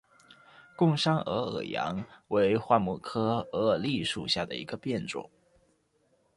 [0.75, 5.29] 贡山鹅耳杨为桦木科鹅耳枥属下的一个变种。